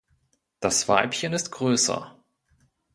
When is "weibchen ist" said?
0.87-1.51